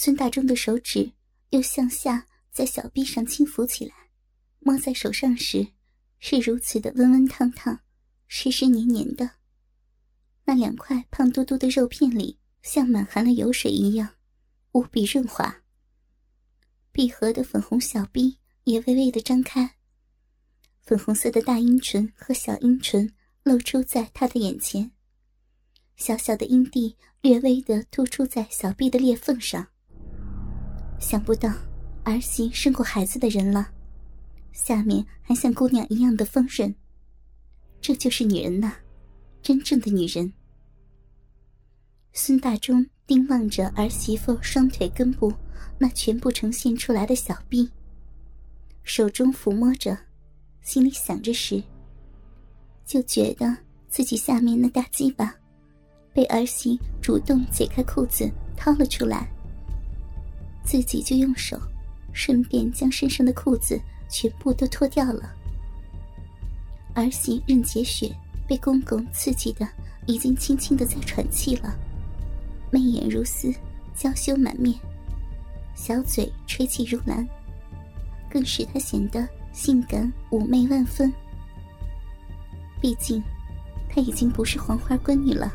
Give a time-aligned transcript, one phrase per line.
[0.00, 1.10] 孙大中的手指
[1.50, 3.92] 又向下在小臂上轻抚起来，
[4.60, 5.72] 摸在手上时
[6.20, 7.80] 是如此的温温烫烫、
[8.28, 9.28] 湿湿黏黏的。
[10.44, 14.14] 那两块胖嘟嘟的肉片里像满含了油水一样，
[14.70, 15.64] 无比润滑。
[16.92, 19.78] 闭合的粉红小臂也微微的张开，
[20.80, 23.12] 粉红色的大阴唇和小阴唇
[23.42, 24.92] 露出在他的眼前，
[25.96, 29.66] 小小的阴蒂略微的突出在小臂的裂缝上。
[30.98, 31.52] 想不到
[32.04, 33.70] 儿媳生过孩子的人了，
[34.52, 36.74] 下面还像姑娘一样的丰润。
[37.80, 38.72] 这就是女人呐，
[39.42, 40.32] 真正的女人。
[42.12, 45.32] 孙大中盯望着儿媳妇双腿根部
[45.78, 47.70] 那全部呈现出来的小臂，
[48.82, 49.96] 手中抚摸着，
[50.62, 51.62] 心里想着时，
[52.84, 53.56] 就觉得
[53.88, 55.32] 自己下面那大鸡巴
[56.12, 59.32] 被儿媳主动解开裤子掏了出来。
[60.68, 61.58] 自己就用手，
[62.12, 65.34] 顺便将身上的裤子全部都脱掉了。
[66.92, 68.14] 儿媳任洁雪
[68.46, 69.66] 被公公刺激的，
[70.04, 71.74] 已经轻轻的在喘气了，
[72.70, 73.50] 媚眼如丝，
[73.94, 74.78] 娇羞满面，
[75.74, 77.26] 小嘴吹气如兰，
[78.30, 81.10] 更使她显得性感妩媚万分。
[82.78, 83.22] 毕竟，
[83.88, 85.50] 她已经不是黄花闺女了，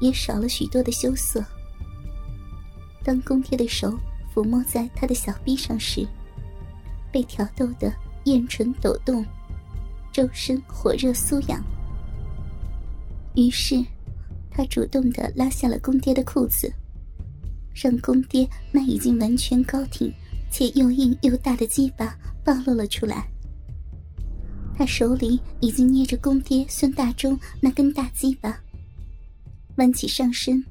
[0.00, 1.40] 也少了许多的羞涩。
[3.04, 3.96] 当公爹的手
[4.38, 6.06] 抚摸在他的小臂上时，
[7.10, 7.92] 被挑逗的
[8.26, 9.26] 艳唇抖动，
[10.12, 11.60] 周身火热酥痒。
[13.34, 13.84] 于是，
[14.48, 16.72] 他主动的拉下了公爹的裤子，
[17.74, 20.14] 让公爹那已经完全高挺
[20.52, 23.28] 且又硬又大的鸡巴暴露了出来。
[24.76, 28.56] 他手里已经捏着公爹孙大中那根大鸡巴，
[29.78, 30.64] 弯起上身，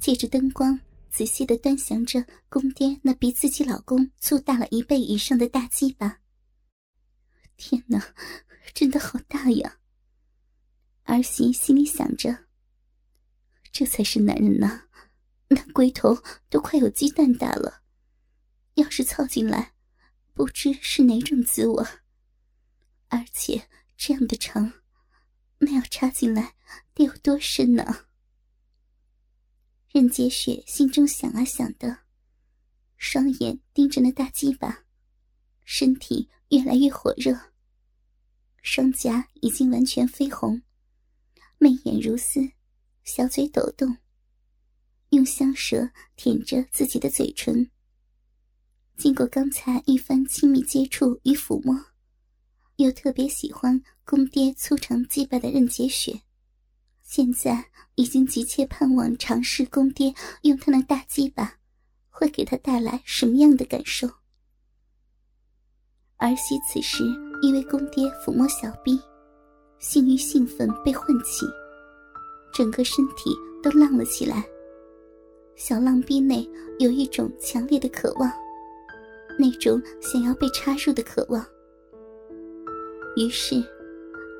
[0.00, 0.80] 借着灯光。
[1.16, 6.20] 仔细的端详着公爹那比自己老公粗大了一倍以上的大鸡巴。
[7.56, 8.14] 天哪，
[8.74, 9.78] 真的好大呀！
[11.04, 12.44] 儿媳心里想着。
[13.72, 14.88] 这才是男人呐，
[15.48, 17.80] 那龟头都快有鸡蛋大了，
[18.74, 19.72] 要是操进来，
[20.34, 21.82] 不知是哪种滋味。
[23.08, 24.70] 而且这样的长，
[25.60, 26.56] 那要插进来
[26.92, 28.05] 得有多深呢？
[29.96, 32.00] 任洁雪心中想啊想的，
[32.98, 34.84] 双眼盯着那大鸡巴，
[35.64, 37.34] 身体越来越火热，
[38.60, 40.60] 双颊已经完全绯红，
[41.56, 42.46] 媚眼如丝，
[43.04, 43.96] 小嘴抖动，
[45.12, 47.70] 用香舌舔着自己的嘴唇。
[48.98, 51.74] 经过刚才一番亲密接触与抚摸，
[52.76, 56.20] 又特别喜欢公爹粗长鸡巴的任洁雪。
[57.06, 60.12] 现在已经急切盼望尝试公爹
[60.42, 61.54] 用他那大鸡巴，
[62.10, 64.08] 会给他带来什么样的感受。
[66.16, 67.04] 儿媳此时
[67.42, 69.00] 因为公爹抚摸小臂，
[69.78, 71.46] 性欲兴奋被唤起，
[72.52, 73.30] 整个身体
[73.62, 74.44] 都浪了起来。
[75.54, 76.46] 小浪逼内
[76.80, 78.28] 有一种强烈的渴望，
[79.38, 81.46] 那种想要被插入的渴望。
[83.16, 83.62] 于是，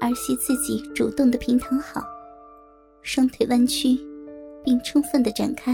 [0.00, 2.02] 儿媳自己主动的平躺好。
[3.06, 3.96] 双腿弯曲，
[4.64, 5.72] 并充分的展开，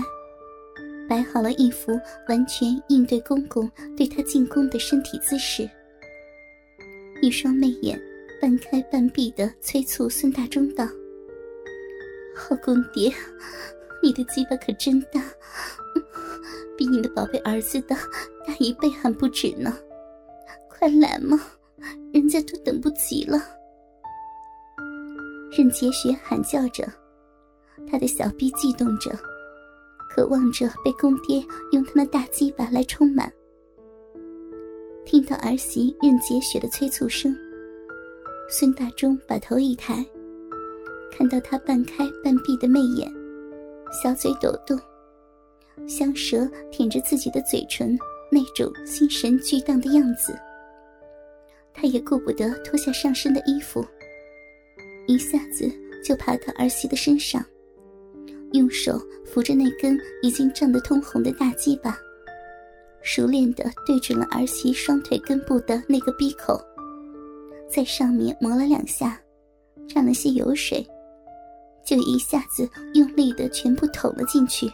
[1.08, 1.98] 摆好了一副
[2.28, 5.66] 完全应对公公对他进攻的身体姿势。
[7.22, 7.98] 一双媚眼
[8.38, 10.86] 半开半闭的催促孙大中道
[12.36, 13.10] ：“好公爹，
[14.02, 15.24] 你的鸡巴可真大，
[16.76, 17.96] 比你的宝贝儿子的
[18.46, 19.74] 大一倍还不止呢！
[20.68, 21.40] 快来嘛，
[22.12, 23.42] 人家都等不及了。”
[25.56, 26.86] 任洁雪喊叫着。
[27.90, 29.10] 他的小臂悸动着，
[30.10, 33.32] 渴望着被公爹用他那大鸡巴来充满。
[35.04, 37.36] 听到儿媳任洁雪的催促声，
[38.48, 40.04] 孙大忠把头一抬，
[41.10, 43.12] 看到他半开半闭的媚眼，
[44.02, 44.78] 小嘴抖动，
[45.86, 47.98] 香舌舔着自己的嘴唇，
[48.30, 50.32] 那种心神俱荡的样子，
[51.74, 53.84] 他也顾不得脱下上身的衣服，
[55.06, 55.70] 一下子
[56.04, 57.44] 就爬到儿媳的身上。
[58.52, 61.98] 用手扶着那根已经胀得通红的大鸡巴，
[63.02, 66.60] 熟练地对准了儿媳双腿根部的那个闭口，
[67.68, 69.20] 在上面磨了两下，
[69.88, 70.86] 沾了些油水，
[71.84, 74.70] 就一下子用力地全部捅了进去，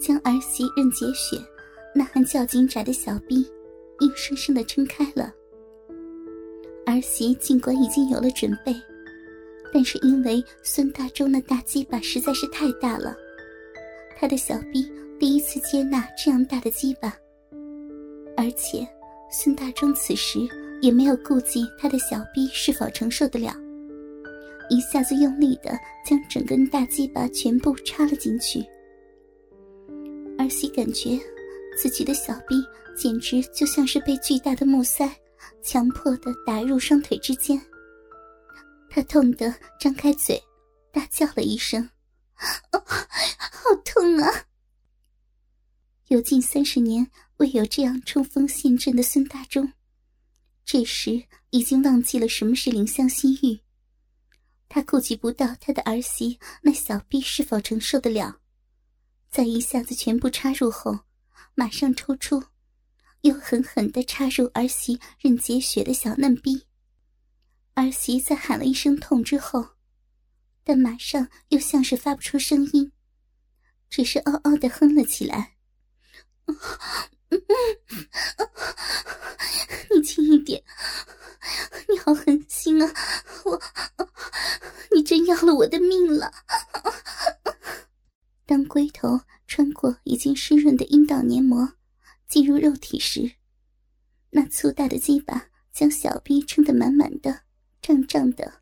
[0.00, 1.36] 将儿媳任洁雪
[1.94, 3.46] 那含较紧窄的小臂
[4.00, 5.32] 硬生生地撑开了。
[6.86, 8.74] 儿媳尽管已经有了准备。
[9.72, 13.14] 但是因为孙大周那大鸡巴实在是太大了，
[14.18, 17.14] 他的小臂第一次接纳这样大的鸡巴，
[18.36, 18.86] 而且
[19.30, 20.38] 孙大忠此时
[20.80, 23.54] 也没有顾及他的小臂是否承受得了，
[24.70, 28.64] 一下子用力的将整根大鸡巴全部插了进去。
[30.38, 31.18] 儿媳感觉
[31.76, 32.56] 自己的小臂
[32.96, 35.10] 简直就像是被巨大的木塞
[35.62, 37.60] 强迫的打入双腿之间，
[38.98, 40.42] 他痛得张开嘴，
[40.90, 41.88] 大叫了一声
[42.34, 44.46] ：“好痛啊！”
[46.08, 49.72] 有近三十年未有这样冲锋陷阵的孙大忠，
[50.64, 53.60] 这时已经忘记了什么是怜香惜玉。
[54.68, 58.40] 他顾及不到他的儿媳那小臂是否承受得了，
[59.30, 60.98] 在一下子全部插入后，
[61.54, 62.42] 马上抽出，
[63.20, 66.64] 又狠狠地插入儿媳任洁雪的小嫩逼。
[67.78, 69.76] 儿媳在喊了一声痛之后，
[70.64, 72.90] 但马上又像是发不出声音，
[73.88, 75.54] 只是嗷嗷地哼了起来。
[79.90, 80.60] 你轻一点，
[81.88, 82.92] 你好狠心啊！
[83.44, 83.62] 我，
[84.92, 86.32] 你真要了我的命了。
[88.44, 91.74] 当龟头穿过已经湿润的阴道黏膜，
[92.26, 93.36] 进入肉体时，
[94.30, 97.42] 那粗大的鸡巴将小臂撑得满满的、
[97.88, 98.60] 胀胀的，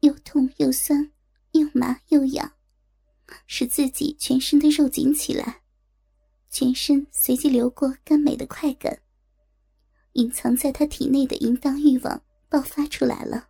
[0.00, 1.12] 又痛又酸，
[1.52, 2.54] 又麻又痒，
[3.46, 5.62] 使自己全身的肉紧起来。
[6.50, 9.00] 全身随即流过甘美的快感，
[10.14, 13.48] 隐藏在他体内的淫荡欲望爆发出来了。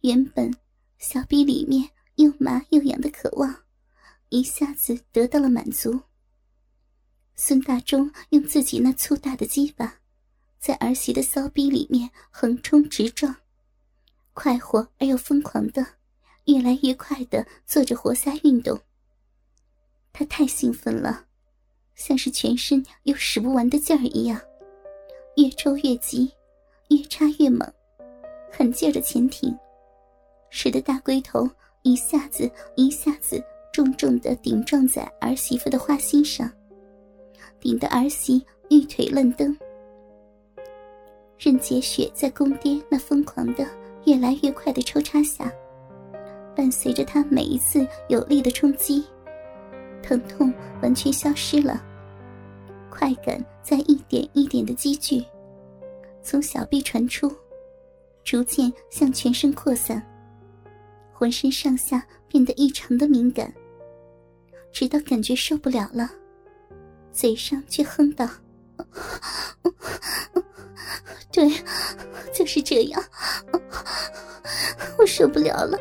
[0.00, 0.52] 原本
[0.98, 3.62] 小臂里面又麻又痒的渴望，
[4.30, 6.00] 一下子得到了满足。
[7.36, 10.00] 孙大忠用自己那粗大的鸡巴，
[10.58, 13.36] 在儿媳的骚逼里面横冲直撞，
[14.34, 15.86] 快活而又疯狂的，
[16.46, 18.80] 越来越快的做着活塞运动。
[20.12, 21.24] 他太兴奋了。
[21.94, 24.38] 像是全身有使不完的劲儿一样，
[25.38, 26.30] 越抽越急，
[26.90, 27.66] 越插越猛，
[28.52, 29.56] 狠劲儿的前挺，
[30.50, 31.48] 使得大龟头
[31.84, 33.42] 一下子一下子
[33.72, 36.52] 重重的顶撞在儿媳妇的花心上，
[37.58, 39.56] 顶得儿媳玉腿乱蹬。
[41.38, 43.66] 任洁雪在宫爹那疯狂的、
[44.04, 45.52] 越来越快的抽插下，
[46.54, 49.04] 伴随着他每一次有力的冲击。
[50.02, 50.52] 疼痛
[50.82, 51.84] 完全消失了，
[52.88, 55.22] 快感在一点一点的积聚，
[56.22, 57.30] 从小臂传出，
[58.22, 60.00] 逐渐向全身扩散，
[61.12, 63.52] 浑身上下变得异常的敏感，
[64.72, 66.08] 直到感觉受不了了，
[67.12, 68.28] 嘴上却哼道
[71.32, 71.50] ：“对，
[72.32, 73.02] 就是这样，
[74.98, 75.78] 我受不了了，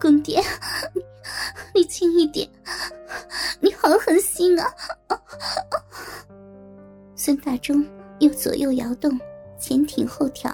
[0.00, 0.42] 公爹。”
[1.72, 2.48] 你轻一点，
[3.60, 4.74] 你好狠心啊！
[7.14, 7.86] 孙大忠
[8.18, 9.18] 又左右摇动，
[9.58, 10.52] 前挺后挑，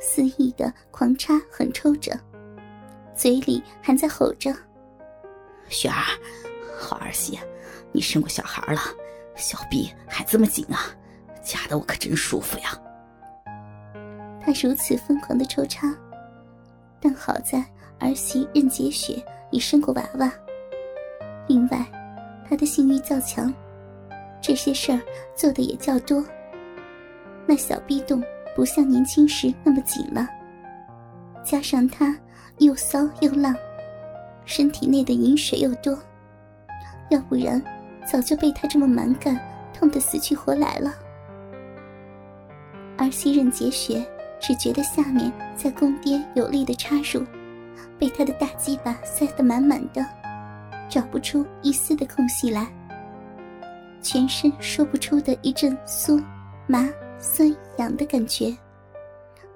[0.00, 2.18] 肆意的狂插狠抽着，
[3.14, 4.54] 嘴里还在吼着
[5.68, 6.02] ：“雪儿，
[6.78, 7.38] 好儿媳，
[7.92, 8.80] 你生过小孩了，
[9.36, 10.96] 小臂还这么紧啊，
[11.48, 12.78] 夹的我可真舒服呀！”
[14.40, 15.92] 他如此疯狂的抽插，
[17.00, 17.64] 但好在
[17.98, 19.22] 儿媳任洁雪。
[19.50, 20.30] 已生过娃娃。
[21.46, 21.82] 另外，
[22.46, 23.50] 他的性欲较强，
[24.42, 25.00] 这些事儿
[25.34, 26.22] 做的也较多。
[27.46, 28.22] 那小逼洞
[28.54, 30.28] 不像年轻时那么紧了，
[31.42, 32.14] 加上他
[32.58, 33.56] 又骚又浪，
[34.44, 35.98] 身体内的饮水又多，
[37.08, 37.58] 要不然
[38.04, 39.40] 早就被他这么蛮干，
[39.72, 40.92] 痛得死去活来了。
[42.98, 44.04] 而昔任洁雪
[44.38, 47.24] 只觉得下面在宫爹有力的插入。
[47.98, 50.04] 被他的大鸡巴塞得满满的，
[50.88, 52.66] 找不出一丝的空隙来。
[54.00, 56.22] 全身说不出的一阵酥、
[56.68, 56.88] 麻、
[57.18, 58.56] 酸、痒的感觉，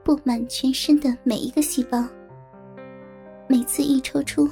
[0.02, 2.04] 布满全身的每一个细胞。
[3.46, 4.48] 每次一抽出，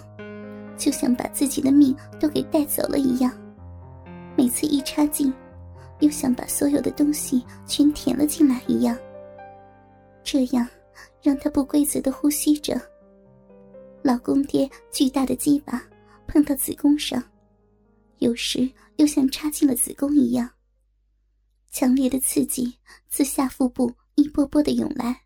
[0.77, 3.33] 就像把自己的命都给带走了一样；
[4.37, 5.35] 每次一插进，
[6.01, 8.99] 又像把所有的东西全填了进来一样。
[10.23, 10.67] 这样，
[11.23, 12.81] 让他不规则的呼吸着。
[14.03, 15.83] 老公爹巨大的鸡巴
[16.27, 17.23] 碰到子宫上，
[18.19, 20.51] 有时又像插进了子宫一样。
[21.71, 22.75] 强烈的刺激
[23.09, 25.23] 自下腹部一波波的涌来，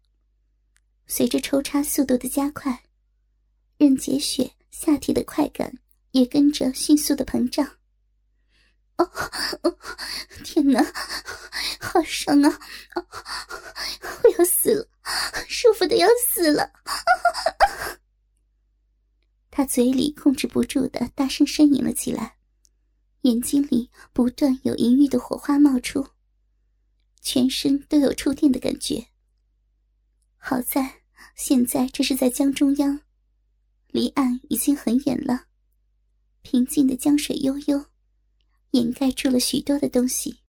[1.06, 2.82] 随着抽插速度的加快，
[3.78, 5.72] 任洁雪下体的快感
[6.10, 7.66] 也跟着迅速的膨胀。
[8.96, 9.78] 哦，
[10.44, 10.82] 天哪，
[11.80, 12.60] 好爽啊！
[14.22, 14.88] 我要死了，
[15.48, 16.72] 舒服的要死了。
[19.50, 22.36] 他嘴里控制不住的大声呻吟了起来，
[23.22, 26.08] 眼睛里不断有淫欲的火花冒出，
[27.20, 29.06] 全身都有触电的感觉。
[30.36, 31.02] 好在
[31.36, 33.00] 现在这是在江中央，
[33.88, 35.46] 离岸已经很远了，
[36.42, 37.86] 平静的江水悠悠，
[38.74, 40.43] 掩盖住了许多的东西。